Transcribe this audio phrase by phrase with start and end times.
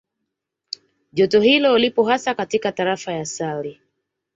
[1.13, 3.79] Joto hilo lipo hasa katika Tarafa ya Sale